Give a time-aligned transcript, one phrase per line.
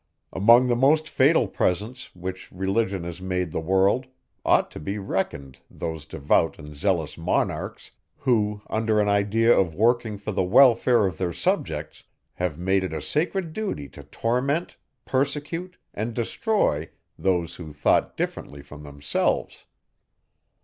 [0.33, 4.07] Among the most fatal presents, which religion has made the world,
[4.43, 10.17] ought to be reckoned those devout and zealous monarchs, who, under an idea of working
[10.17, 12.03] for the welfare of their subjects,
[12.33, 14.75] have made it a sacred duty to torment,
[15.05, 16.89] persecute, and destroy
[17.19, 19.65] those, who thought differently from themselves.